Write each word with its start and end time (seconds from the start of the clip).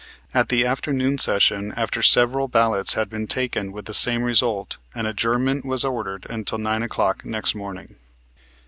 At 0.33 0.49
the 0.49 0.65
afternoon 0.65 1.19
session, 1.19 1.75
after 1.77 2.01
several 2.01 2.47
ballots 2.47 2.95
had 2.95 3.07
been 3.07 3.27
taken 3.27 3.71
with 3.71 3.85
the 3.85 3.93
same 3.93 4.23
result, 4.23 4.79
an 4.95 5.05
adjournment 5.05 5.63
was 5.63 5.85
ordered 5.85 6.25
until 6.27 6.57
9 6.57 6.81
o'clock 6.81 7.23
next 7.23 7.53
morning. 7.53 7.97